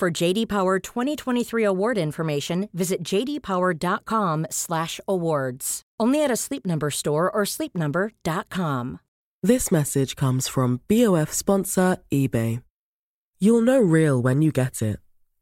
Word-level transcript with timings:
For 0.00 0.10
JD 0.10 0.48
Power 0.48 0.78
2023 0.78 1.62
award 1.62 1.98
information, 1.98 2.70
visit 2.72 3.04
jdpower.com/awards. 3.04 5.82
Only 6.00 6.24
at 6.24 6.30
a 6.30 6.36
Sleep 6.36 6.64
Number 6.64 6.90
store 6.90 7.30
or 7.30 7.42
sleepnumber.com. 7.44 9.00
This 9.42 9.70
message 9.70 10.16
comes 10.16 10.48
from 10.48 10.80
BOF 10.88 11.34
sponsor 11.34 11.98
eBay. 12.10 12.62
You'll 13.38 13.60
know 13.60 13.78
real 13.78 14.22
when 14.22 14.40
you 14.40 14.52
get 14.52 14.80
it. 14.80 15.00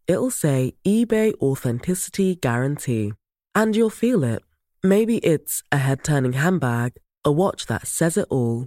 It'll 0.09 0.33
say 0.33 0.75
eBay 0.85 1.35
Authenticity 1.41 2.35
Guarantee. 2.35 3.13
And 3.55 3.77
you'll 3.77 3.91
feel 3.91 4.25
it. 4.25 4.43
Maybe 4.83 5.19
it's 5.19 5.63
a 5.71 5.77
head 5.77 6.03
turning 6.03 6.33
handbag, 6.33 6.95
a 7.25 7.31
watch 7.31 7.67
that 7.67 7.87
says 7.87 8.17
it 8.17 8.27
all, 8.29 8.67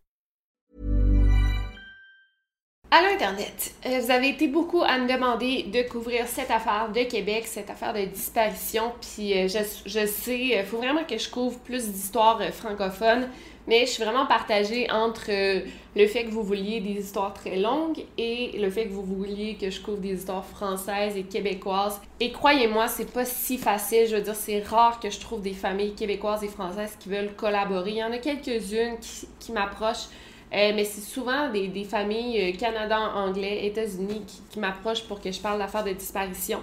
Allô 2.93 3.07
Internet, 3.13 3.73
Euh, 3.85 4.01
vous 4.01 4.11
avez 4.11 4.27
été 4.27 4.49
beaucoup 4.49 4.81
à 4.81 4.97
me 4.97 5.07
demander 5.07 5.63
de 5.63 5.81
couvrir 5.89 6.27
cette 6.27 6.51
affaire 6.51 6.89
de 6.93 7.03
Québec, 7.03 7.47
cette 7.47 7.69
affaire 7.69 7.93
de 7.93 8.03
disparition, 8.03 8.91
puis 8.99 9.33
euh, 9.33 9.47
je, 9.47 10.05
sais, 10.05 10.37
il 10.37 10.63
faut 10.65 10.75
vraiment 10.75 11.05
que 11.05 11.17
je 11.17 11.29
couvre 11.29 11.57
plus 11.59 11.87
d'histoires 11.87 12.41
euh, 12.41 12.51
francophones, 12.51 13.29
mais 13.65 13.85
je 13.85 13.91
suis 13.91 14.03
vraiment 14.03 14.25
partagée 14.25 14.91
entre 14.91 15.29
euh, 15.29 15.61
le 15.95 16.05
fait 16.05 16.25
que 16.25 16.31
vous 16.31 16.43
vouliez 16.43 16.81
des 16.81 16.99
histoires 16.99 17.33
très 17.33 17.55
longues 17.55 18.03
et 18.17 18.59
le 18.59 18.69
fait 18.69 18.87
que 18.87 18.91
vous 18.91 19.03
vouliez 19.03 19.55
que 19.55 19.69
je 19.69 19.79
couvre 19.79 19.99
des 19.99 20.15
histoires 20.15 20.45
françaises 20.45 21.15
et 21.15 21.23
québécoises. 21.23 22.01
Et 22.19 22.33
croyez-moi, 22.33 22.89
c'est 22.89 23.09
pas 23.09 23.23
si 23.23 23.57
facile, 23.57 24.05
je 24.09 24.17
veux 24.17 24.21
dire, 24.21 24.35
c'est 24.35 24.59
rare 24.63 24.99
que 24.99 25.09
je 25.09 25.19
trouve 25.21 25.41
des 25.41 25.53
familles 25.53 25.95
québécoises 25.95 26.43
et 26.43 26.49
françaises 26.49 26.97
qui 26.99 27.07
veulent 27.07 27.33
collaborer. 27.37 27.91
Il 27.91 27.97
y 27.97 28.03
en 28.03 28.11
a 28.11 28.17
quelques-unes 28.17 28.97
qui 29.39 29.53
m'approchent. 29.53 30.09
Euh, 30.53 30.73
mais 30.75 30.83
c'est 30.83 31.01
souvent 31.01 31.49
des, 31.49 31.69
des 31.69 31.85
familles 31.85 32.51
euh, 32.51 32.57
Canada, 32.57 32.99
anglais, 33.15 33.65
États-Unis 33.67 34.23
qui, 34.49 34.59
m'approchent 34.59 35.03
pour 35.03 35.21
que 35.21 35.31
je 35.31 35.39
parle 35.39 35.59
d'affaires 35.59 35.83
de 35.83 35.93
disparition. 35.93 36.59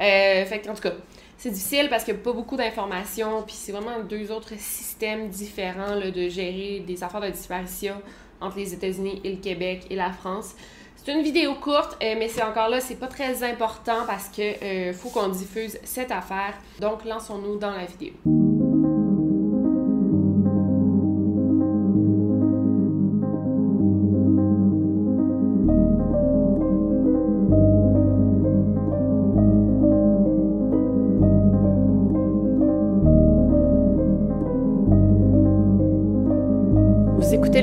Euh, 0.00 0.44
en 0.68 0.74
tout 0.74 0.82
cas, 0.82 0.92
c'est 1.38 1.50
difficile 1.50 1.88
parce 1.88 2.04
qu'il 2.04 2.14
n'y 2.14 2.20
a 2.20 2.22
pas 2.24 2.32
beaucoup 2.32 2.56
d'informations, 2.56 3.42
puis 3.42 3.54
c'est 3.56 3.72
vraiment 3.72 4.00
deux 4.00 4.30
autres 4.30 4.52
systèmes 4.58 5.28
différents 5.28 5.94
là, 5.94 6.10
de 6.10 6.28
gérer 6.28 6.82
des 6.86 7.02
affaires 7.02 7.20
de 7.20 7.30
disparition 7.30 7.94
entre 8.40 8.58
les 8.58 8.74
États-Unis 8.74 9.20
et 9.24 9.30
le 9.30 9.38
Québec 9.40 9.86
et 9.88 9.96
la 9.96 10.12
France. 10.12 10.54
C'est 10.96 11.12
une 11.12 11.22
vidéo 11.22 11.54
courte, 11.54 11.96
mais 12.00 12.28
c'est 12.28 12.42
encore 12.42 12.68
là, 12.68 12.80
c'est 12.80 12.94
pas 12.94 13.08
très 13.08 13.42
important 13.42 14.04
parce 14.06 14.28
que 14.28 14.42
euh, 14.62 14.92
faut 14.92 15.08
qu'on 15.08 15.28
diffuse 15.28 15.78
cette 15.82 16.12
affaire. 16.12 16.54
Donc, 16.80 17.04
lançons-nous 17.04 17.58
dans 17.58 17.72
la 17.72 17.86
vidéo. 17.86 18.51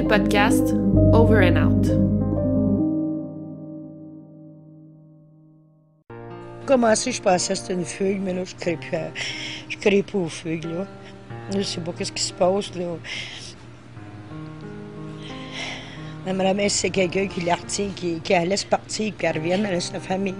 Podcast 0.10 0.74
Over 1.14 1.44
and 1.44 1.56
Out. 1.56 1.86
commencé, 6.66 7.12
je 7.12 7.22
pensais 7.22 7.54
que 7.54 7.60
c'était 7.60 7.74
une 7.74 7.86
fugue, 7.86 8.20
mais 8.22 8.36
je 8.44 8.56
crée 8.56 8.78
plus, 8.78 8.98
je 9.70 9.78
crée 9.78 10.04
aux 10.14 10.28
fugues, 10.28 10.66
là. 10.66 10.88
Je 11.56 11.62
sais 11.62 11.82
pas 11.82 11.92
qu'est-ce 11.96 12.12
qui 12.12 12.24
se 12.24 12.34
passe, 12.34 12.74
là. 12.76 12.86
Si 16.26 16.70
c'est 16.70 16.90
quelqu'un 16.90 17.28
qui 17.28 17.42
la 17.42 17.56
retient, 17.56 17.90
qui, 17.96 18.20
qui 18.20 18.34
la 18.34 18.46
laisse 18.46 18.64
partir, 18.64 19.16
qu'elle 19.18 19.38
revienne 19.38 19.66
à 19.66 19.80
sa 19.80 20.00
famille. 20.00 20.36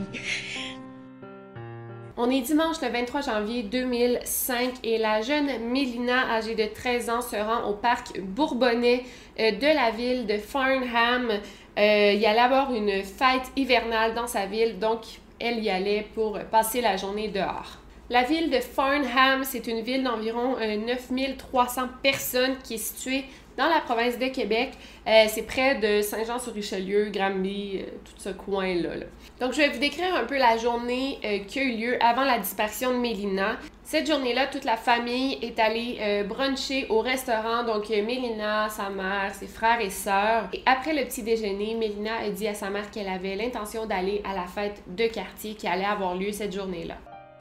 On 2.22 2.30
est 2.30 2.42
dimanche 2.42 2.82
le 2.82 2.90
23 2.90 3.22
janvier 3.22 3.64
2005 3.64 4.74
et 4.84 4.98
la 4.98 5.22
jeune 5.22 5.70
Mélina, 5.72 6.30
âgée 6.34 6.54
de 6.54 6.66
13 6.66 7.10
ans, 7.10 7.22
se 7.22 7.38
rend 7.38 7.70
au 7.70 7.76
parc 7.76 8.20
Bourbonnais 8.20 9.06
euh, 9.40 9.52
de 9.52 9.66
la 9.66 9.92
ville 9.92 10.28
de 10.28 10.38
Farnham. 10.38 11.30
Euh, 11.30 12.12
il 12.14 12.20
y 12.20 12.26
allait 12.26 12.40
avoir 12.42 12.74
une 12.74 13.04
fête 13.04 13.50
hivernale 13.56 14.16
dans 14.16 14.28
sa 14.28 14.48
ville, 14.48 14.80
donc 14.80 15.00
elle 15.40 15.64
y 15.64 15.70
allait 15.70 16.08
pour 16.14 16.38
passer 16.52 16.82
la 16.82 16.98
journée 16.98 17.30
dehors. 17.30 17.78
La 18.10 18.24
ville 18.24 18.50
de 18.50 18.60
Farnham, 18.60 19.46
c'est 19.46 19.68
une 19.68 19.80
ville 19.80 20.04
d'environ 20.04 20.58
euh, 20.60 20.76
9300 20.76 21.84
personnes 22.04 22.58
qui 22.66 22.74
est 22.74 22.78
située 22.80 23.24
dans 23.60 23.68
la 23.68 23.82
province 23.82 24.18
de 24.18 24.28
Québec. 24.28 24.72
Euh, 25.06 25.26
c'est 25.28 25.44
près 25.44 25.76
de 25.76 26.02
Saint-Jean-sur-Richelieu, 26.02 27.10
Granby, 27.12 27.82
euh, 27.82 27.90
tout 28.06 28.14
ce 28.18 28.30
coin-là. 28.30 28.96
là. 28.96 29.06
Donc, 29.42 29.52
je 29.52 29.58
vais 29.58 29.70
vous 29.70 29.80
décrire 29.80 30.16
un 30.16 30.24
peu 30.24 30.38
la 30.38 30.58
journée 30.58 31.20
euh, 31.26 31.40
qui 31.40 31.60
a 31.60 31.64
eu 31.64 31.76
lieu 31.76 32.04
avant 32.04 32.24
la 32.24 32.40
disparition 32.40 32.92
de 32.92 32.98
Mélina. 32.98 33.58
Cette 33.84 34.08
journée-là, 34.08 34.48
toute 34.48 34.64
la 34.64 34.78
famille 34.78 35.40
est 35.42 35.58
allée 35.60 36.24
bruncher 36.30 36.86
au 36.90 37.00
restaurant. 37.00 37.64
Donc, 37.64 37.90
Mélina, 37.90 38.70
sa 38.70 38.88
mère, 38.92 39.34
ses 39.34 39.48
frères 39.48 39.82
et 39.82 39.90
sœurs. 39.90 40.48
Et 40.54 40.62
après 40.68 40.94
le 40.94 41.06
petit 41.06 41.24
déjeuner, 41.24 41.74
Mélina 41.74 42.20
a 42.24 42.30
dit 42.30 42.48
à 42.48 42.54
sa 42.54 42.70
mère 42.70 42.92
qu'elle 42.92 43.10
avait 43.10 43.36
l'intention 43.36 43.88
d'aller 43.88 44.22
à 44.30 44.36
la 44.36 44.46
fête 44.46 44.84
de 44.86 45.08
quartier 45.08 45.56
qui 45.56 45.68
allait 45.68 45.86
avoir 45.86 46.14
lieu 46.14 46.32
cette 46.32 46.54
journée-là. 46.54 46.98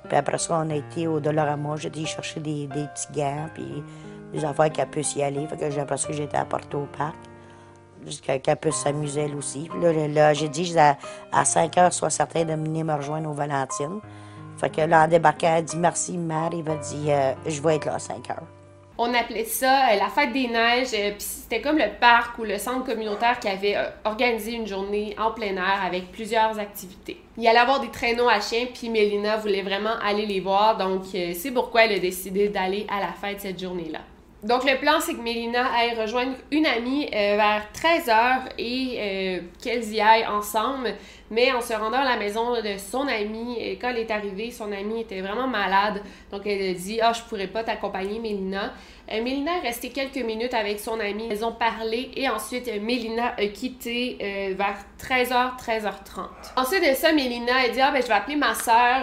Puis 0.08 0.16
après 0.16 0.38
ça, 0.38 0.62
on 0.64 0.70
a 0.70 0.76
été 0.76 1.06
au 1.06 1.20
Dollarama. 1.20 1.76
J'ai 1.76 1.90
dit 1.90 2.06
chercher 2.06 2.40
des, 2.40 2.66
des 2.66 2.86
petits 2.94 3.12
gants, 3.14 3.50
puis 3.52 3.82
des 4.32 4.44
affaires 4.44 4.70
qu'elle 4.72 4.88
puisse 4.88 5.16
y 5.16 5.22
aller. 5.22 5.46
Fait 5.46 5.56
que 5.56 5.70
j'ai- 5.70 5.80
après 5.80 5.96
ça, 5.96 6.08
j'étais 6.12 6.36
à 6.36 6.44
Porto 6.44 6.78
au 6.78 6.86
parc. 6.96 7.14
Qu'elle 8.22 8.56
puisse 8.56 8.76
s'amuser 8.76 9.22
elle 9.22 9.34
aussi. 9.34 9.68
Là, 9.82 9.92
là, 9.92 10.32
j'ai 10.32 10.48
dit 10.48 10.78
à, 10.78 10.96
à 11.32 11.44
5 11.44 11.76
heures, 11.78 11.92
sois 11.92 12.10
certain 12.10 12.44
de 12.44 12.52
venir 12.52 12.84
me 12.84 12.94
rejoindre 12.94 13.28
aux 13.28 13.34
Valentines. 13.34 14.00
Fait 14.56 14.70
que 14.70 14.80
là, 14.82 15.04
en 15.04 15.08
débarquant, 15.08 15.56
elle 15.56 15.64
dit 15.64 15.76
merci, 15.76 16.16
mère. 16.16 16.48
Il 16.52 16.62
va 16.62 16.76
dire 16.76 17.14
euh, 17.14 17.32
je 17.46 17.60
vais 17.60 17.76
être 17.76 17.84
là 17.86 17.94
à 17.94 17.98
5 17.98 18.30
heures. 18.30 18.44
On 18.96 19.12
appelait 19.14 19.44
ça 19.44 19.90
euh, 19.92 19.96
la 19.96 20.08
fête 20.08 20.32
des 20.32 20.48
neiges, 20.48 20.88
euh, 20.94 21.10
puis 21.10 21.20
c'était 21.20 21.60
comme 21.60 21.76
le 21.76 21.98
parc 22.00 22.38
ou 22.38 22.44
le 22.44 22.56
centre 22.58 22.84
communautaire 22.84 23.38
qui 23.40 23.48
avait 23.48 23.76
organisé 24.04 24.52
une 24.54 24.66
journée 24.66 25.14
en 25.18 25.32
plein 25.32 25.56
air 25.56 25.80
avec 25.84 26.10
plusieurs 26.10 26.58
activités. 26.58 27.20
Il 27.36 27.42
y 27.44 27.48
allait 27.48 27.58
avoir 27.58 27.80
des 27.80 27.90
traîneaux 27.90 28.28
à 28.28 28.40
chiens, 28.40 28.66
puis 28.72 28.88
Mélina 28.90 29.36
voulait 29.36 29.62
vraiment 29.62 29.94
aller 30.04 30.24
les 30.26 30.40
voir, 30.40 30.76
donc 30.78 31.02
c'est 31.12 31.50
pourquoi 31.52 31.84
elle 31.84 31.92
a 31.92 31.98
décidé 32.00 32.48
d'aller 32.48 32.86
à 32.90 33.00
la 33.00 33.12
fête 33.12 33.40
cette 33.40 33.60
journée-là. 33.60 34.00
Donc 34.44 34.64
le 34.64 34.78
plan, 34.78 35.00
c'est 35.00 35.14
que 35.14 35.20
Mélina 35.20 35.66
aille 35.74 36.00
rejoindre 36.00 36.36
une 36.52 36.66
amie 36.66 37.06
euh, 37.06 37.36
vers 37.36 37.66
13h 37.74 38.50
et 38.56 38.96
euh, 38.98 39.40
qu'elles 39.60 39.92
y 39.92 40.00
aillent 40.00 40.26
ensemble. 40.26 40.94
Mais 41.30 41.52
en 41.52 41.60
se 41.60 41.72
rendant 41.72 41.98
à 41.98 42.04
la 42.04 42.16
maison 42.16 42.54
de 42.54 42.76
son 42.78 43.06
amie, 43.06 43.58
quand 43.80 43.90
elle 43.90 43.98
est 43.98 44.10
arrivée, 44.10 44.50
son 44.50 44.72
amie 44.72 45.02
était 45.02 45.20
vraiment 45.20 45.46
malade. 45.46 46.02
Donc 46.30 46.46
elle 46.46 46.70
a 46.70 46.74
dit 46.74 47.00
Ah, 47.00 47.12
je 47.12 47.22
pourrais 47.22 47.46
pas 47.46 47.64
t'accompagner, 47.64 48.18
Mélina. 48.18 48.72
Euh, 49.10 49.22
Mélina 49.22 49.56
est 49.56 49.68
restée 49.68 49.88
quelques 49.88 50.16
minutes 50.24 50.54
avec 50.54 50.78
son 50.80 51.00
amie. 51.00 51.28
Elles 51.30 51.44
ont 51.44 51.52
parlé 51.52 52.10
et 52.14 52.28
ensuite 52.28 52.68
euh, 52.68 52.78
Mélina 52.80 53.34
a 53.38 53.46
quitté 53.46 54.18
euh, 54.20 54.54
vers 54.54 54.84
13h, 55.00 55.56
13h30. 55.58 56.28
Ensuite 56.56 56.88
de 56.88 56.94
ça, 56.94 57.12
Mélina 57.12 57.56
a 57.56 57.68
dit 57.68 57.80
Ah, 57.80 57.90
ben 57.90 58.02
je 58.02 58.06
vais 58.06 58.14
appeler 58.14 58.36
ma 58.36 58.54
soeur 58.54 59.02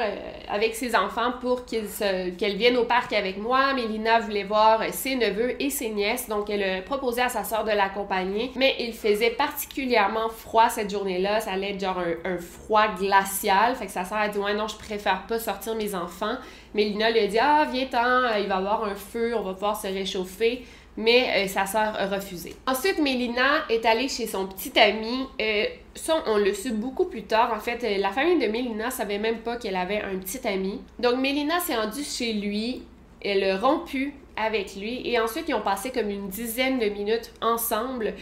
avec 0.49 0.75
ses 0.75 0.95
enfants 0.95 1.33
pour 1.41 1.65
qu'elle 1.65 2.55
vienne 2.55 2.77
au 2.77 2.85
parc 2.85 3.13
avec 3.13 3.37
moi. 3.37 3.73
Mélina 3.73 4.19
voulait 4.19 4.43
voir 4.43 4.81
euh, 4.81 4.87
ses 4.91 5.15
neveux 5.15 5.61
et 5.61 5.69
ses 5.69 5.89
nièces. 5.89 6.29
Donc 6.29 6.49
elle 6.49 6.63
a 6.63 6.81
proposé 6.81 7.21
à 7.21 7.29
sa 7.29 7.43
soeur 7.43 7.63
de 7.63 7.71
l'accompagner. 7.71 8.51
Mais 8.55 8.75
il 8.79 8.93
faisait 8.93 9.31
particulièrement 9.31 10.29
froid 10.29 10.69
cette 10.69 10.91
journée-là. 10.91 11.39
Ça 11.41 11.51
allait 11.51 11.71
être 11.71 11.79
genre 11.79 11.99
un 11.99 12.14
un, 12.23 12.37
froid 12.37 12.87
glacial. 12.97 13.75
Fait 13.75 13.85
que 13.85 13.91
sa 13.91 14.05
sœur 14.05 14.17
a 14.19 14.29
dit 14.29 14.37
Ouais, 14.37 14.53
non, 14.53 14.67
je 14.67 14.77
préfère 14.77 15.25
pas 15.27 15.39
sortir 15.39 15.75
mes 15.75 15.95
enfants. 15.95 16.37
Mélina 16.73 17.11
lui 17.11 17.19
a 17.19 17.27
dit 17.27 17.39
Ah, 17.39 17.67
viens-t'en, 17.71 18.37
il 18.37 18.47
va 18.47 18.55
y 18.55 18.57
avoir 18.57 18.83
un 18.83 18.95
feu, 18.95 19.35
on 19.35 19.41
va 19.41 19.53
pouvoir 19.53 19.79
se 19.79 19.87
réchauffer. 19.87 20.63
Mais 20.97 21.45
euh, 21.45 21.47
sa 21.47 21.65
sœur 21.65 21.93
a 21.99 22.07
refusé. 22.07 22.55
Ensuite, 22.67 22.99
Mélina 22.99 23.65
est 23.69 23.85
allée 23.85 24.07
chez 24.07 24.27
son 24.27 24.47
petit 24.47 24.79
ami. 24.79 25.27
Euh, 25.41 25.65
ça, 25.93 26.23
on 26.25 26.37
le 26.37 26.53
su 26.53 26.71
beaucoup 26.71 27.05
plus 27.05 27.23
tard. 27.23 27.51
En 27.53 27.59
fait, 27.59 27.83
euh, 27.83 27.97
la 27.97 28.11
famille 28.11 28.39
de 28.39 28.49
Mélina 28.49 28.91
savait 28.91 29.17
même 29.17 29.39
pas 29.39 29.57
qu'elle 29.57 29.75
avait 29.75 30.01
un 30.01 30.17
petit 30.17 30.47
ami. 30.47 30.81
Donc, 30.99 31.17
Mélina 31.17 31.59
s'est 31.59 31.75
rendue 31.75 32.03
chez 32.03 32.33
lui. 32.33 32.83
Elle 33.21 33.43
a 33.43 33.57
rompu 33.57 34.13
avec 34.37 34.75
lui. 34.75 35.01
Et 35.05 35.19
ensuite, 35.19 35.45
ils 35.49 35.53
ont 35.53 35.61
passé 35.61 35.91
comme 35.91 36.09
une 36.09 36.29
dizaine 36.29 36.79
de 36.79 36.85
minutes 36.85 37.33
ensemble. 37.41 38.13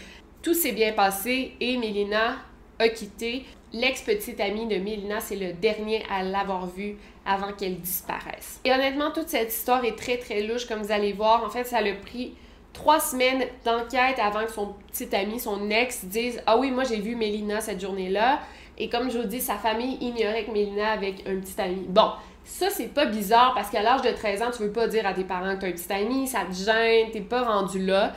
Tout 0.41 0.53
s'est 0.53 0.71
bien 0.71 0.93
passé 0.93 1.53
et 1.59 1.77
Mélina 1.77 2.37
a 2.79 2.89
quitté. 2.89 3.45
L'ex-petite 3.71 4.39
amie 4.39 4.67
de 4.67 4.75
Mélina, 4.75 5.19
c'est 5.19 5.35
le 5.35 5.53
dernier 5.53 6.03
à 6.11 6.23
l'avoir 6.23 6.67
vue 6.67 6.95
avant 7.25 7.53
qu'elle 7.53 7.79
disparaisse. 7.79 8.59
Et 8.63 8.71
honnêtement, 8.71 9.11
toute 9.11 9.29
cette 9.29 9.51
histoire 9.51 9.83
est 9.83 9.97
très 9.97 10.17
très 10.17 10.41
louche, 10.41 10.67
comme 10.67 10.81
vous 10.81 10.91
allez 10.91 11.13
voir. 11.13 11.43
En 11.43 11.49
fait, 11.49 11.63
ça 11.63 11.77
a 11.77 11.93
pris 11.93 12.33
trois 12.73 12.99
semaines 12.99 13.45
d'enquête 13.65 14.19
avant 14.21 14.45
que 14.45 14.51
son 14.51 14.75
petit 14.91 15.15
ami, 15.15 15.39
son 15.39 15.69
ex, 15.69 16.05
dise 16.05 16.41
Ah 16.45 16.57
oui, 16.57 16.71
moi 16.71 16.83
j'ai 16.83 16.99
vu 16.99 17.15
Mélina 17.15 17.61
cette 17.61 17.81
journée-là. 17.81 18.41
Et 18.77 18.89
comme 18.89 19.09
je 19.09 19.19
vous 19.19 19.27
dis, 19.27 19.41
sa 19.41 19.55
famille 19.55 19.97
ignorait 20.01 20.45
que 20.45 20.51
Mélina 20.51 20.91
avait 20.91 21.15
un 21.27 21.39
petit 21.39 21.59
ami. 21.59 21.85
Bon, 21.87 22.11
ça, 22.43 22.69
c'est 22.69 22.93
pas 22.93 23.05
bizarre 23.05 23.53
parce 23.53 23.69
qu'à 23.69 23.81
l'âge 23.81 24.01
de 24.01 24.11
13 24.11 24.41
ans, 24.41 24.51
tu 24.55 24.63
veux 24.63 24.71
pas 24.71 24.87
dire 24.87 25.05
à 25.05 25.13
tes 25.13 25.23
parents 25.23 25.55
que 25.55 25.61
t'as 25.61 25.67
un 25.67 25.71
petit 25.71 25.93
ami, 25.93 26.27
ça 26.27 26.41
te 26.45 26.53
gêne, 26.53 27.11
t'es 27.11 27.21
pas 27.21 27.43
rendu 27.43 27.79
là. 27.85 28.13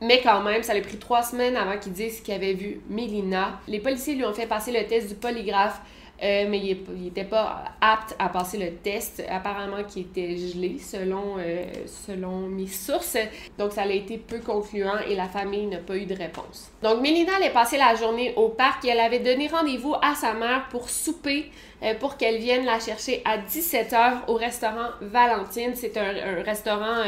Mais 0.00 0.20
quand 0.22 0.40
même, 0.42 0.62
ça 0.62 0.72
a 0.72 0.80
pris 0.80 0.96
trois 0.96 1.22
semaines 1.22 1.56
avant 1.56 1.78
qu'il 1.78 1.92
dise 1.92 2.20
qu'il 2.20 2.34
avait 2.34 2.54
vu 2.54 2.80
Mélina. 2.88 3.60
Les 3.68 3.80
policiers 3.80 4.14
lui 4.14 4.24
ont 4.24 4.32
fait 4.32 4.46
passer 4.46 4.72
le 4.72 4.86
test 4.86 5.08
du 5.08 5.14
polygraphe, 5.14 5.80
euh, 6.22 6.46
mais 6.48 6.58
il 6.58 7.02
n'était 7.02 7.24
pas 7.24 7.64
apte 7.82 8.14
à 8.18 8.30
passer 8.30 8.56
le 8.56 8.72
test. 8.76 9.22
Apparemment 9.28 9.84
qu'il 9.84 10.02
était 10.02 10.36
gelé, 10.36 10.78
selon, 10.78 11.36
euh, 11.38 11.64
selon 11.86 12.40
mes 12.48 12.66
sources. 12.66 13.18
Donc, 13.58 13.72
ça 13.72 13.82
a 13.82 13.86
été 13.86 14.16
peu 14.16 14.38
concluant 14.38 14.98
et 15.06 15.14
la 15.14 15.28
famille 15.28 15.66
n'a 15.66 15.78
pas 15.78 15.96
eu 15.96 16.06
de 16.06 16.14
réponse. 16.14 16.70
Donc, 16.82 17.02
Mélina 17.02 17.36
allait 17.36 17.50
passer 17.50 17.76
la 17.76 17.94
journée 17.94 18.32
au 18.36 18.48
parc 18.48 18.86
et 18.86 18.88
elle 18.88 19.00
avait 19.00 19.18
donné 19.18 19.48
rendez-vous 19.48 19.94
à 20.00 20.14
sa 20.14 20.32
mère 20.32 20.66
pour 20.70 20.88
souper, 20.88 21.50
euh, 21.82 21.94
pour 21.94 22.16
qu'elle 22.16 22.38
vienne 22.38 22.64
la 22.64 22.80
chercher 22.80 23.20
à 23.26 23.36
17h 23.36 24.28
au 24.28 24.34
restaurant 24.34 24.90
Valentine. 25.02 25.72
C'est 25.74 25.96
un, 25.98 26.42
restaurant... 26.42 27.02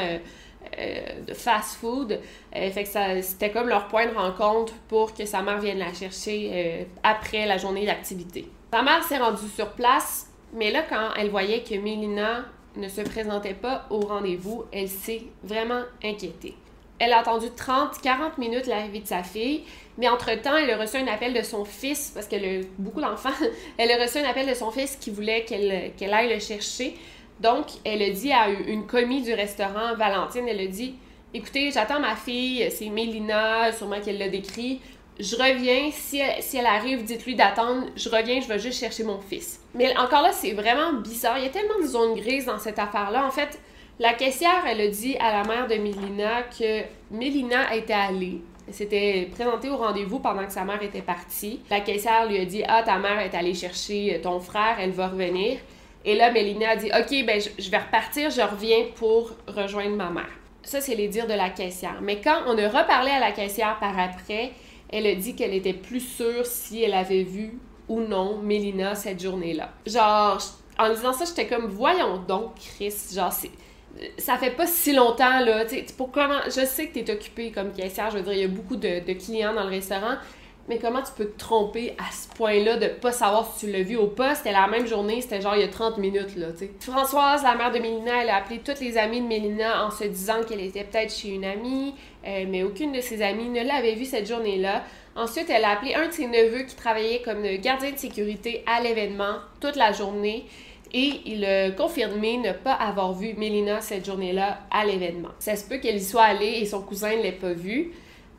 Euh, 0.78 1.20
de 1.26 1.34
fast-food. 1.34 2.18
Euh, 2.56 2.70
fait 2.70 2.84
que 2.84 3.20
c'était 3.20 3.50
comme 3.50 3.68
leur 3.68 3.88
point 3.88 4.06
de 4.06 4.14
rencontre 4.14 4.72
pour 4.88 5.12
que 5.12 5.26
sa 5.26 5.42
mère 5.42 5.58
vienne 5.58 5.78
la 5.78 5.92
chercher 5.92 6.50
euh, 6.52 6.84
après 7.02 7.44
la 7.44 7.58
journée 7.58 7.84
d'activité. 7.84 8.48
Sa 8.72 8.80
mère 8.80 9.04
s'est 9.04 9.18
rendue 9.18 9.48
sur 9.54 9.72
place, 9.72 10.28
mais 10.54 10.70
là, 10.70 10.82
quand 10.88 11.10
elle 11.18 11.28
voyait 11.28 11.62
que 11.62 11.74
Mélina 11.74 12.46
ne 12.76 12.88
se 12.88 13.02
présentait 13.02 13.52
pas 13.52 13.84
au 13.90 14.00
rendez-vous, 14.00 14.64
elle 14.72 14.88
s'est 14.88 15.24
vraiment 15.42 15.82
inquiétée. 16.02 16.54
Elle 16.98 17.12
a 17.12 17.18
attendu 17.18 17.48
30-40 17.48 18.38
minutes 18.38 18.66
l'arrivée 18.66 19.00
de 19.00 19.06
sa 19.06 19.22
fille, 19.22 19.64
mais 19.98 20.08
entre-temps, 20.08 20.56
elle 20.56 20.70
a 20.70 20.78
reçu 20.78 20.96
un 20.96 21.06
appel 21.06 21.34
de 21.34 21.42
son 21.42 21.66
fils, 21.66 22.12
parce 22.14 22.26
qu'elle 22.26 22.44
a 22.44 22.64
beaucoup 22.78 23.02
d'enfants, 23.02 23.28
elle 23.76 23.90
a 23.90 24.02
reçu 24.02 24.18
un 24.18 24.24
appel 24.24 24.48
de 24.48 24.54
son 24.54 24.70
fils 24.70 24.96
qui 24.96 25.10
voulait 25.10 25.44
qu'elle 25.44 26.14
aille 26.14 26.32
le 26.32 26.40
chercher. 26.40 26.96
Donc, 27.42 27.66
elle 27.84 28.02
a 28.02 28.10
dit 28.10 28.32
à 28.32 28.48
une 28.48 28.86
commis 28.86 29.22
du 29.22 29.34
restaurant, 29.34 29.96
Valentine, 29.96 30.46
elle 30.48 30.60
a 30.60 30.66
dit 30.66 30.94
Écoutez, 31.34 31.72
j'attends 31.72 31.98
ma 31.98 32.14
fille, 32.14 32.70
c'est 32.70 32.88
Mélina, 32.88 33.72
sûrement 33.72 34.00
qu'elle 34.00 34.18
l'a 34.18 34.28
décrit. 34.28 34.80
Je 35.18 35.34
reviens, 35.34 35.90
si 35.90 36.18
elle, 36.18 36.66
arrive, 36.66 37.02
dites-lui 37.02 37.34
d'attendre, 37.34 37.86
je 37.96 38.08
reviens, 38.08 38.40
je 38.40 38.48
vais 38.48 38.58
juste 38.58 38.78
chercher 38.78 39.02
mon 39.02 39.18
fils. 39.18 39.60
Mais 39.74 39.96
encore 39.96 40.22
là, 40.22 40.30
c'est 40.32 40.52
vraiment 40.52 40.92
bizarre. 40.94 41.38
Il 41.38 41.44
y 41.44 41.46
a 41.46 41.50
tellement 41.50 41.80
de 41.82 41.86
zones 41.86 42.14
grises 42.14 42.46
dans 42.46 42.58
cette 42.58 42.78
affaire-là. 42.78 43.26
En 43.26 43.30
fait, 43.30 43.58
la 43.98 44.14
caissière, 44.14 44.64
elle 44.66 44.80
a 44.80 44.88
dit 44.88 45.16
à 45.18 45.32
la 45.32 45.44
mère 45.44 45.66
de 45.66 45.74
Mélina 45.74 46.42
que 46.44 46.82
Mélina 47.10 47.74
était 47.74 47.92
allée. 47.92 48.40
Elle 48.68 48.74
s'était 48.74 49.28
présentée 49.32 49.68
au 49.68 49.76
rendez-vous 49.76 50.20
pendant 50.20 50.46
que 50.46 50.52
sa 50.52 50.64
mère 50.64 50.82
était 50.82 51.02
partie. 51.02 51.60
La 51.70 51.80
caissière 51.80 52.28
lui 52.28 52.38
a 52.38 52.44
dit 52.44 52.62
Ah, 52.68 52.82
ta 52.84 52.98
mère 52.98 53.18
est 53.18 53.34
allée 53.34 53.54
chercher 53.54 54.20
ton 54.22 54.38
frère, 54.38 54.76
elle 54.78 54.92
va 54.92 55.08
revenir. 55.08 55.58
Et 56.04 56.14
là, 56.14 56.30
Mélina 56.30 56.70
a 56.70 56.76
dit 56.76 56.86
Ok, 56.88 57.26
ben, 57.26 57.40
je, 57.40 57.70
vais 57.70 57.78
repartir, 57.78 58.30
je 58.30 58.40
reviens 58.40 58.86
pour 58.96 59.32
rejoindre 59.46 59.96
ma 59.96 60.10
mère. 60.10 60.30
Ça, 60.62 60.80
c'est 60.80 60.94
les 60.94 61.08
dires 61.08 61.26
de 61.26 61.34
la 61.34 61.50
caissière. 61.50 61.98
Mais 62.02 62.20
quand 62.20 62.42
on 62.46 62.56
a 62.56 62.68
reparlé 62.68 63.10
à 63.10 63.20
la 63.20 63.32
caissière 63.32 63.78
par 63.80 63.98
après, 63.98 64.52
elle 64.88 65.06
a 65.06 65.14
dit 65.14 65.34
qu'elle 65.34 65.54
était 65.54 65.72
plus 65.72 66.00
sûre 66.00 66.46
si 66.46 66.82
elle 66.82 66.94
avait 66.94 67.22
vu 67.22 67.58
ou 67.88 68.00
non 68.00 68.38
Mélina 68.38 68.94
cette 68.94 69.22
journée-là. 69.22 69.70
Genre, 69.86 70.38
en 70.78 70.88
disant 70.90 71.12
ça, 71.12 71.24
j'étais 71.24 71.46
comme 71.46 71.66
Voyons 71.66 72.18
donc, 72.18 72.54
Chris, 72.56 72.94
genre, 73.14 73.32
c'est 73.32 73.50
ça 74.18 74.38
fait 74.38 74.50
pas 74.50 74.66
si 74.66 74.92
longtemps, 74.92 75.40
là. 75.40 75.64
Pour 75.96 76.10
comment, 76.10 76.40
je 76.46 76.64
sais 76.64 76.88
que 76.88 76.98
tu 76.98 77.00
es 77.00 77.10
occupé 77.12 77.50
comme 77.50 77.72
caissière, 77.72 78.10
je 78.10 78.18
veux 78.18 78.22
dire, 78.22 78.32
il 78.32 78.40
y 78.40 78.44
a 78.44 78.48
beaucoup 78.48 78.76
de, 78.76 79.00
clients 79.12 79.54
dans 79.54 79.64
le 79.64 79.70
restaurant, 79.70 80.16
mais 80.68 80.78
comment 80.78 81.02
tu 81.02 81.12
peux 81.16 81.26
te 81.26 81.38
tromper 81.38 81.94
à 81.98 82.12
ce 82.12 82.28
point-là 82.36 82.76
de 82.76 82.86
pas 82.86 83.12
savoir 83.12 83.52
si 83.52 83.66
tu 83.66 83.72
l'as 83.72 83.82
vu 83.82 83.96
ou 83.96 84.06
pas? 84.06 84.34
C'était 84.34 84.52
la 84.52 84.66
même 84.68 84.86
journée, 84.86 85.20
c'était 85.20 85.40
genre 85.40 85.54
il 85.56 85.62
y 85.62 85.64
a 85.64 85.68
30 85.68 85.98
minutes, 85.98 86.36
là, 86.36 86.48
tu. 86.56 86.70
Françoise, 86.80 87.42
la 87.42 87.54
mère 87.56 87.72
de 87.72 87.78
Mélina, 87.78 88.22
elle 88.22 88.30
a 88.30 88.36
appelé 88.36 88.60
toutes 88.60 88.80
les 88.80 88.96
amies 88.96 89.20
de 89.20 89.26
Mélina 89.26 89.86
en 89.86 89.90
se 89.90 90.04
disant 90.04 90.42
qu'elle 90.48 90.60
était 90.60 90.84
peut-être 90.84 91.12
chez 91.12 91.30
une 91.30 91.44
amie, 91.44 91.94
euh, 92.26 92.44
mais 92.48 92.62
aucune 92.62 92.92
de 92.92 93.00
ses 93.00 93.22
amies 93.22 93.48
ne 93.48 93.64
l'avait 93.64 93.94
vue 93.94 94.04
cette 94.04 94.28
journée-là. 94.28 94.84
Ensuite, 95.16 95.50
elle 95.50 95.64
a 95.64 95.70
appelé 95.70 95.94
un 95.94 96.06
de 96.06 96.12
ses 96.12 96.26
neveux 96.26 96.62
qui 96.62 96.74
travaillait 96.74 97.22
comme 97.22 97.42
gardien 97.56 97.90
de 97.90 97.98
sécurité 97.98 98.64
à 98.66 98.80
l'événement 98.80 99.34
toute 99.60 99.76
la 99.76 99.92
journée 99.92 100.46
et 100.94 101.20
il 101.24 101.44
a 101.44 101.70
confirmé 101.70 102.36
ne 102.36 102.52
pas 102.52 102.74
avoir 102.74 103.12
vu 103.14 103.34
Mélina 103.36 103.80
cette 103.80 104.04
journée-là 104.04 104.60
à 104.70 104.84
l'événement. 104.84 105.30
Ça 105.38 105.56
se 105.56 105.66
peut 105.66 105.78
qu'elle 105.78 105.96
y 105.96 106.04
soit 106.04 106.22
allée 106.22 106.58
et 106.60 106.66
son 106.66 106.82
cousin 106.82 107.16
ne 107.16 107.22
l'ait 107.22 107.32
pas 107.32 107.52
vue. 107.52 107.92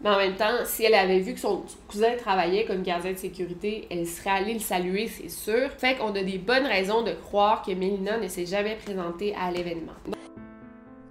Mais 0.04 0.10
en 0.10 0.18
même 0.18 0.36
temps, 0.36 0.66
si 0.66 0.84
elle 0.84 0.96
avait 0.96 1.20
vu 1.20 1.34
que 1.34 1.40
son 1.40 1.64
cousin 1.88 2.18
travaillait 2.18 2.66
comme 2.66 2.82
gardien 2.84 3.14
de 3.14 3.18
sécurité, 3.18 3.88
elle 3.90 4.06
serait 4.06 4.32
allée 4.32 4.54
le 4.54 4.60
saluer, 4.60 5.08
c'est 5.08 5.30
sûr. 5.30 5.70
Fait 5.78 5.96
qu'on 5.96 6.14
a 6.14 6.24
des 6.24 6.38
bonnes 6.38 6.66
raisons 6.66 7.04
de 7.04 7.14
croire 7.14 7.62
que 7.62 7.72
Mélina 7.72 8.18
ne 8.18 8.28
s'est 8.28 8.46
jamais 8.46 8.76
présentée 8.76 9.34
à 9.40 9.50
l'événement. 9.50 9.94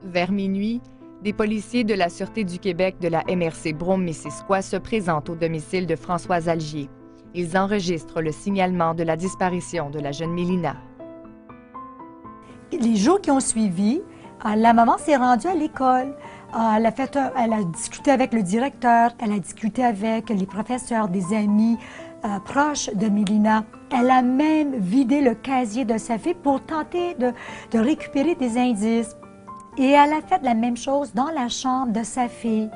Vers 0.02 0.30
minuit, 0.30 0.82
des 1.22 1.32
policiers 1.32 1.84
de 1.84 1.94
la 1.94 2.10
Sûreté 2.10 2.44
du 2.44 2.58
Québec 2.58 2.96
de 3.00 3.08
la 3.08 3.22
MRC 3.28 3.72
Brome-Missisquoi 3.72 4.60
se 4.60 4.76
présentent 4.76 5.30
au 5.30 5.36
domicile 5.36 5.86
de 5.86 5.96
Françoise 5.96 6.48
Algier. 6.48 6.90
Ils 7.34 7.56
enregistrent 7.56 8.20
le 8.20 8.32
signalement 8.32 8.92
de 8.92 9.04
la 9.04 9.16
disparition 9.16 9.88
de 9.88 10.00
la 10.00 10.12
jeune 10.12 10.32
Mélina. 10.32 10.76
Les 12.72 12.96
jours 12.96 13.20
qui 13.22 13.30
ont 13.30 13.40
suivi, 13.40 14.02
euh, 14.44 14.54
la 14.56 14.74
maman 14.74 14.98
s'est 14.98 15.16
rendue 15.16 15.46
à 15.46 15.54
l'école. 15.54 16.14
Ah, 16.54 16.76
elle 16.78 17.52
a, 17.52 17.64
discuté 17.64 18.10
avec 18.10 18.34
le 18.34 18.42
directeur, 18.42 19.12
elle 19.18 19.32
a 19.32 19.38
discuté 19.38 19.82
avec 19.82 20.28
les 20.28 20.44
professeurs, 20.44 21.08
des 21.08 21.34
amis 21.34 21.78
euh, 22.26 22.38
proches 22.40 22.90
de 22.94 23.08
Mélina. 23.08 23.64
Elle 23.90 24.10
a 24.10 24.20
même 24.20 24.76
vidé 24.76 25.22
le 25.22 25.34
casier 25.34 25.86
de 25.86 25.96
sa 25.96 26.18
fille 26.18 26.34
pour 26.34 26.62
tenter 26.64 27.14
de 27.14 27.78
récupérer 27.78 28.34
des 28.34 28.58
indices. 28.58 29.16
Et 29.78 29.92
elle 29.92 30.12
a 30.12 30.20
fait 30.20 30.42
la 30.42 30.54
même 30.54 30.76
chose 30.76 31.14
dans 31.14 31.30
la 31.30 31.48
chambre 31.48 31.92
de 31.92 32.02
sa 32.02 32.28
fille. 32.28 32.70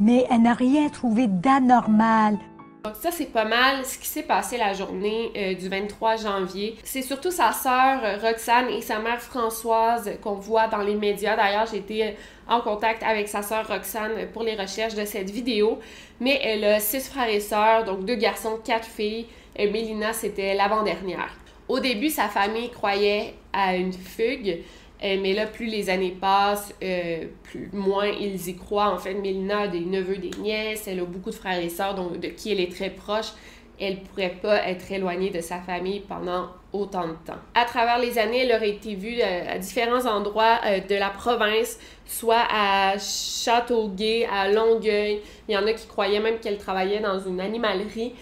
Mais 0.00 0.26
elle 0.28 0.42
n'a 0.42 0.54
rien 0.54 0.88
trouvé 0.88 1.28
d'anormal. 1.28 2.38
Donc 2.84 2.96
ça, 3.00 3.10
c'est 3.10 3.32
pas 3.32 3.46
mal 3.46 3.86
ce 3.86 3.96
qui 3.96 4.06
s'est 4.06 4.24
passé 4.24 4.58
la 4.58 4.74
journée 4.74 5.32
euh, 5.34 5.54
du 5.54 5.70
23 5.70 6.16
janvier. 6.16 6.76
C'est 6.84 7.00
surtout 7.00 7.30
sa 7.30 7.50
sœur 7.50 8.04
euh, 8.04 8.18
Roxane 8.18 8.68
et 8.68 8.82
sa 8.82 8.98
mère 8.98 9.22
Françoise 9.22 10.10
qu'on 10.22 10.34
voit 10.34 10.66
dans 10.66 10.82
les 10.82 10.94
médias. 10.94 11.34
D'ailleurs, 11.34 11.64
j'ai 11.64 11.78
été 11.78 12.04
euh, 12.04 12.10
en 12.46 12.60
contact 12.60 13.02
avec 13.02 13.28
sa 13.28 13.40
sœur 13.40 13.66
Roxane 13.66 14.28
pour 14.34 14.42
les 14.42 14.54
recherches 14.54 14.96
de 14.96 15.06
cette 15.06 15.30
vidéo. 15.30 15.78
Mais 16.20 16.38
elle 16.44 16.62
a 16.62 16.78
six 16.78 17.08
frères 17.08 17.30
et 17.30 17.40
sœurs, 17.40 17.84
donc 17.84 18.04
deux 18.04 18.16
garçons, 18.16 18.58
quatre 18.62 18.86
filles. 18.86 19.28
Et 19.56 19.70
Mélina, 19.70 20.12
c'était 20.12 20.54
l'avant-dernière. 20.54 21.30
Au 21.68 21.80
début, 21.80 22.10
sa 22.10 22.28
famille 22.28 22.68
croyait 22.68 23.32
à 23.54 23.76
une 23.76 23.94
fugue. 23.94 24.58
Euh, 25.04 25.18
mais 25.20 25.34
là, 25.34 25.46
plus 25.46 25.66
les 25.66 25.90
années 25.90 26.16
passent, 26.18 26.74
euh, 26.82 27.26
plus 27.42 27.68
moins 27.72 28.06
ils 28.06 28.48
y 28.48 28.56
croient. 28.56 28.90
En 28.90 28.98
fait, 28.98 29.14
Mélina 29.14 29.60
a 29.60 29.68
des 29.68 29.80
neveux, 29.80 30.16
des 30.16 30.30
nièces, 30.40 30.88
elle 30.88 31.00
a 31.00 31.04
beaucoup 31.04 31.30
de 31.30 31.34
frères 31.34 31.62
et 31.62 31.68
sœurs 31.68 31.94
donc, 31.94 32.18
de 32.20 32.28
qui 32.28 32.52
elle 32.52 32.60
est 32.60 32.72
très 32.72 32.90
proche. 32.90 33.32
Elle 33.78 33.98
pourrait 34.00 34.36
pas 34.40 34.68
être 34.68 34.90
éloignée 34.92 35.30
de 35.30 35.40
sa 35.40 35.58
famille 35.58 36.00
pendant 36.00 36.46
autant 36.72 37.08
de 37.08 37.14
temps. 37.26 37.40
À 37.54 37.64
travers 37.64 37.98
les 37.98 38.18
années, 38.18 38.46
elle 38.46 38.52
aurait 38.52 38.70
été 38.70 38.94
vue 38.94 39.18
euh, 39.20 39.54
à 39.54 39.58
différents 39.58 40.06
endroits 40.06 40.60
de 40.88 40.94
la 40.94 41.10
province, 41.10 41.78
soit 42.06 42.46
à 42.50 42.96
Châteauguay, 42.98 44.26
à 44.32 44.48
Longueuil. 44.48 45.20
Il 45.48 45.54
y 45.54 45.58
en 45.58 45.66
a 45.66 45.72
qui 45.72 45.88
croyaient 45.88 46.20
même 46.20 46.38
qu'elle 46.38 46.58
travaillait 46.58 47.00
dans 47.00 47.18
une 47.18 47.40
animalerie. 47.40 48.14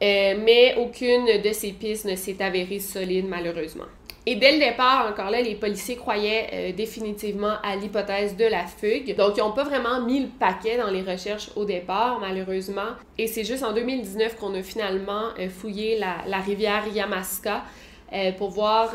mais 0.00 0.76
aucune 0.78 1.42
de 1.42 1.52
ces 1.52 1.72
pistes 1.72 2.06
ne 2.06 2.14
s'est 2.14 2.40
avérée 2.40 2.78
solide, 2.78 3.26
malheureusement. 3.28 3.86
Et 4.26 4.36
dès 4.36 4.52
le 4.52 4.58
départ, 4.58 5.06
encore 5.10 5.30
là, 5.30 5.40
les 5.40 5.54
policiers 5.54 5.96
croyaient 5.96 6.50
euh, 6.52 6.72
définitivement 6.72 7.54
à 7.62 7.76
l'hypothèse 7.76 8.36
de 8.36 8.44
la 8.44 8.66
fugue. 8.66 9.16
Donc, 9.16 9.36
ils 9.36 9.40
n'ont 9.40 9.52
pas 9.52 9.64
vraiment 9.64 10.02
mis 10.02 10.20
le 10.20 10.28
paquet 10.28 10.76
dans 10.76 10.90
les 10.90 11.00
recherches 11.00 11.50
au 11.56 11.64
départ, 11.64 12.20
malheureusement. 12.20 12.90
Et 13.16 13.26
c'est 13.26 13.44
juste 13.44 13.64
en 13.64 13.72
2019 13.72 14.36
qu'on 14.36 14.54
a 14.54 14.62
finalement 14.62 15.28
euh, 15.38 15.48
fouillé 15.48 15.98
la, 15.98 16.38
rivière 16.38 16.86
Yamaska 16.86 17.64
euh, 18.12 18.32
pour 18.32 18.50
voir 18.50 18.92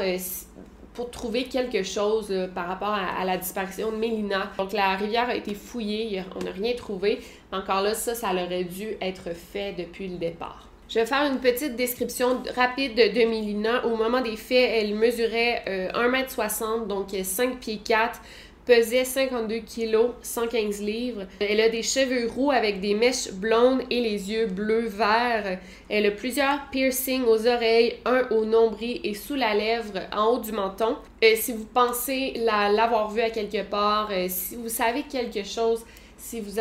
pour 0.93 1.11
trouver 1.11 1.43
quelque 1.43 1.83
chose 1.83 2.33
par 2.55 2.67
rapport 2.67 2.87
à, 2.87 3.19
à, 3.19 3.25
la 3.25 3.35
disparition 3.35 3.91
de 3.91 3.97
Mélina. 3.97 4.49
Donc 4.57 4.71
la 4.71 4.95
rivière 4.95 5.27
a 5.27 5.35
été 5.35 5.53
fouillée, 5.53 6.23
on 6.39 6.43
n'a 6.45 6.51
rien 6.51 6.73
trouvé. 6.73 7.19
Encore 7.51 7.81
là, 7.81 7.93
ça, 7.93 8.15
ça 8.15 8.31
aurait 8.31 8.63
dû 8.63 8.95
être 9.01 9.35
fait 9.35 9.73
depuis 9.73 10.07
le 10.07 10.17
départ. 10.17 10.69
Je 10.87 10.99
vais 10.99 11.05
faire 11.05 11.25
une 11.31 11.39
petite 11.39 11.75
description 11.75 12.43
rapide 12.55 12.95
de 12.95 13.25
Mélina. 13.27 13.85
Au 13.85 13.95
moment 13.95 14.21
des 14.21 14.35
faits, 14.37 14.69
elle 14.75 14.93
mesurait 14.93 15.63
1m60, 15.95 16.63
euh, 16.63 16.85
donc 16.85 17.07
5 17.23 17.59
pieds 17.59 17.81
4, 17.83 18.21
pesait 18.65 19.03
52 19.03 19.61
kg, 19.61 20.11
115 20.21 20.81
livres. 20.81 21.23
Elle 21.39 21.59
a 21.61 21.69
des 21.69 21.81
cheveux 21.81 22.27
roux 22.27 22.51
avec 22.51 22.81
des 22.81 22.93
mèches 22.93 23.31
blondes 23.31 23.81
et 23.89 23.99
les 23.99 24.31
yeux 24.31 24.45
bleu-vert. 24.45 25.57
Elle 25.89 26.05
a 26.05 26.11
plusieurs 26.11 26.69
piercings 26.71 27.23
aux 27.23 27.47
oreilles, 27.47 27.95
un 28.05 28.27
au 28.29 28.45
nombril 28.45 28.99
et 29.03 29.15
sous 29.15 29.35
la 29.35 29.55
lèvre 29.55 30.01
en 30.15 30.27
haut 30.27 30.39
du 30.39 30.51
menton. 30.51 30.97
Euh, 31.23 31.33
si 31.35 31.51
vous 31.51 31.65
pensez 31.65 32.33
l'avoir 32.45 33.09
vue 33.09 33.21
à 33.21 33.31
quelque 33.31 33.63
part, 33.63 34.09
euh, 34.11 34.27
si 34.29 34.55
vous 34.55 34.69
savez 34.69 35.01
quelque 35.01 35.43
chose, 35.43 35.83
si 36.17 36.39
vous 36.41 36.59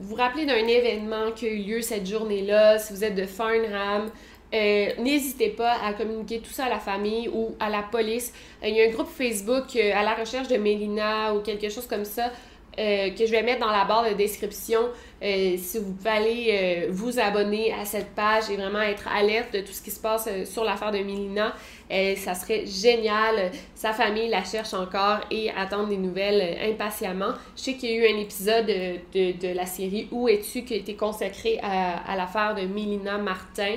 vous, 0.00 0.14
rappelez 0.14 0.46
d'un 0.46 0.66
événement 0.66 1.32
qui 1.32 1.46
a 1.46 1.50
eu 1.50 1.62
lieu 1.62 1.82
cette 1.82 2.06
journée-là, 2.06 2.78
si 2.78 2.92
vous 2.92 3.04
êtes 3.04 3.14
de 3.14 3.26
Farnham, 3.26 4.10
euh, 4.54 4.90
n'hésitez 4.98 5.48
pas 5.48 5.78
à 5.82 5.94
communiquer 5.94 6.40
tout 6.40 6.50
ça 6.50 6.66
à 6.66 6.68
la 6.68 6.78
famille 6.78 7.28
ou 7.28 7.54
à 7.58 7.70
la 7.70 7.82
police. 7.82 8.32
Euh, 8.62 8.68
il 8.68 8.76
y 8.76 8.82
a 8.82 8.86
un 8.86 8.90
groupe 8.90 9.08
Facebook 9.08 9.74
euh, 9.76 9.92
à 9.94 10.02
la 10.02 10.14
recherche 10.14 10.48
de 10.48 10.56
Mélina 10.56 11.34
ou 11.34 11.40
quelque 11.40 11.70
chose 11.70 11.86
comme 11.86 12.04
ça. 12.04 12.30
Que 12.76 13.26
je 13.26 13.30
vais 13.30 13.42
mettre 13.42 13.60
dans 13.60 13.70
la 13.70 13.84
barre 13.84 14.08
de 14.08 14.14
description. 14.14 14.80
si 15.20 15.78
vous 15.78 15.92
pouvez 15.92 16.10
aller 16.10 16.88
vous 16.90 17.18
abonner 17.18 17.72
à 17.72 17.84
cette 17.84 18.14
page 18.14 18.50
et 18.50 18.56
vraiment 18.56 18.80
être 18.80 19.08
alerte 19.08 19.52
de 19.54 19.60
tout 19.60 19.72
ce 19.72 19.82
qui 19.82 19.90
se 19.90 20.00
passe 20.00 20.28
sur 20.44 20.64
l'affaire 20.64 20.90
de 20.90 20.98
Mélina, 20.98 21.54
ça 22.16 22.34
serait 22.34 22.64
génial. 22.66 23.50
Sa 23.74 23.92
famille 23.92 24.28
la 24.28 24.44
cherche 24.44 24.74
encore 24.74 25.18
et 25.30 25.50
attend 25.50 25.86
des 25.86 25.96
nouvelles 25.96 26.58
impatiemment. 26.70 27.34
Je 27.56 27.62
sais 27.62 27.74
qu'il 27.74 27.90
y 27.90 27.94
a 27.94 27.96
eu 27.96 28.14
un 28.14 28.18
épisode 28.18 28.66
de, 28.66 29.32
de, 29.40 29.54
la 29.54 29.66
série 29.66 30.08
Où 30.10 30.28
es-tu 30.28 30.62
qui 30.62 30.74
a 30.74 30.76
été 30.76 30.94
consacré 30.94 31.58
à, 31.62 31.98
à 32.10 32.16
l'affaire 32.16 32.54
de 32.54 32.62
Mélina 32.62 33.18
Martin. 33.18 33.76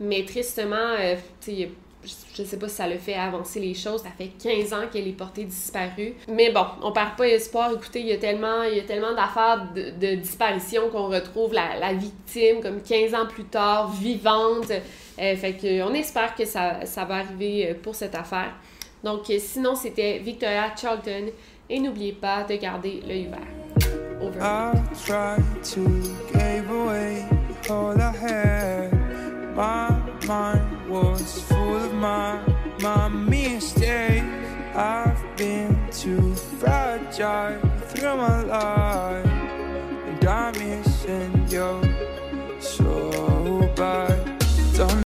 Mais 0.00 0.24
tristement, 0.24 0.76
euh, 0.76 1.16
je 2.04 2.42
sais 2.42 2.58
pas 2.58 2.68
si 2.68 2.76
ça 2.76 2.88
le 2.88 2.98
fait 2.98 3.14
avancer 3.14 3.60
les 3.60 3.74
choses. 3.74 4.02
Ça 4.02 4.10
fait 4.16 4.30
15 4.42 4.72
ans 4.72 4.86
qu'elle 4.92 5.06
est 5.06 5.12
portée 5.12 5.44
disparue. 5.44 6.14
Mais 6.28 6.50
bon, 6.50 6.64
on 6.82 6.92
perd 6.92 7.16
pas 7.16 7.28
espoir. 7.28 7.72
Écoutez, 7.72 8.00
il 8.00 8.06
y 8.06 8.12
a 8.12 8.18
tellement, 8.18 8.62
tellement 8.86 9.14
d'affaires 9.14 9.68
de, 9.74 10.14
disparition 10.16 10.88
qu'on 10.90 11.08
retrouve 11.08 11.52
la, 11.52 11.92
victime 11.92 12.60
comme 12.60 12.82
15 12.82 13.14
ans 13.14 13.26
plus 13.26 13.44
tard, 13.44 13.90
vivante. 13.92 14.70
Euh, 14.70 15.36
fait 15.36 15.54
que 15.54 15.82
on 15.82 15.92
espère 15.92 16.34
que 16.34 16.44
ça, 16.44 16.86
ça 16.86 17.04
va 17.04 17.16
arriver 17.16 17.70
euh, 17.70 17.74
pour 17.80 17.94
cette 17.94 18.14
affaire. 18.14 18.54
Donc, 19.04 19.30
sinon, 19.38 19.74
c'était 19.74 20.18
Victoria 20.18 20.74
Charlton. 20.80 21.26
Et 21.68 21.80
n'oubliez 21.80 22.12
pas 22.12 22.44
de 22.44 22.56
garder 22.56 23.02
l'œil 23.06 23.26
vert. 23.26 23.38
Over. 24.20 24.38
My 29.54 29.90
mind 30.26 30.88
was 30.88 31.51
my, 32.02 32.42
my 32.80 33.06
mistakes. 33.06 34.26
I've 34.74 35.36
been 35.36 35.78
too 35.92 36.34
fragile 36.34 37.60
through 37.86 38.16
my 38.16 38.42
life. 38.42 39.26
And 39.26 40.24
I'm 40.24 40.52
missing 40.58 41.46
you 41.48 41.80
so 42.60 43.72
bad. 43.76 44.44
Don't 44.74 45.04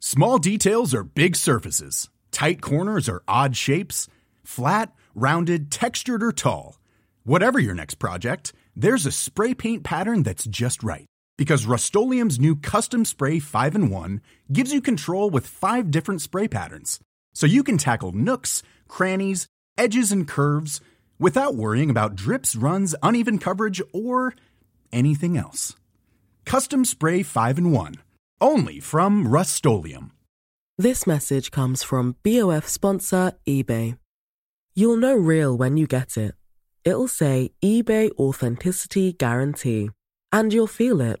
Small 0.00 0.38
details 0.38 0.94
are 0.94 1.04
big 1.04 1.36
surfaces. 1.36 2.08
Tight 2.32 2.62
corners 2.62 3.06
are 3.06 3.22
odd 3.28 3.54
shapes. 3.54 4.08
Flat, 4.42 4.94
rounded, 5.14 5.70
textured, 5.70 6.22
or 6.22 6.32
tall. 6.32 6.78
Whatever 7.24 7.58
your 7.58 7.74
next 7.74 7.96
project, 7.96 8.54
there's 8.74 9.04
a 9.04 9.12
spray 9.12 9.52
paint 9.52 9.84
pattern 9.84 10.22
that's 10.22 10.46
just 10.46 10.82
right 10.82 11.04
because 11.38 11.64
Rust 11.64 11.94
new 11.94 12.56
Custom 12.56 13.06
Spray 13.06 13.38
5 13.38 13.74
and 13.74 13.90
1 13.90 14.20
gives 14.52 14.72
you 14.72 14.82
control 14.82 15.30
with 15.30 15.46
five 15.46 15.90
different 15.90 16.20
spray 16.20 16.48
patterns. 16.48 17.00
So 17.32 17.46
you 17.46 17.62
can 17.62 17.78
tackle 17.78 18.12
nooks, 18.12 18.62
crannies, 18.88 19.46
edges, 19.78 20.12
and 20.12 20.26
curves 20.28 20.80
without 21.18 21.54
worrying 21.54 21.88
about 21.88 22.16
drips, 22.16 22.56
runs, 22.56 22.94
uneven 23.02 23.38
coverage, 23.38 23.80
or 23.94 24.34
anything 24.92 25.36
else. 25.38 25.76
Custom 26.44 26.84
Spray 26.84 27.22
5 27.22 27.58
and 27.58 27.72
1. 27.72 27.94
Only 28.40 28.80
from 28.80 29.28
Rust 29.28 29.64
This 30.76 31.06
message 31.06 31.50
comes 31.50 31.82
from 31.82 32.16
BOF 32.24 32.68
sponsor 32.68 33.32
eBay. 33.46 33.96
You'll 34.74 34.96
know 34.96 35.14
real 35.14 35.56
when 35.56 35.76
you 35.76 35.86
get 35.86 36.16
it. 36.16 36.34
It'll 36.84 37.08
say 37.08 37.50
eBay 37.62 38.10
Authenticity 38.18 39.12
Guarantee. 39.12 39.90
And 40.32 40.52
you'll 40.52 40.66
feel 40.66 41.00
it. 41.00 41.20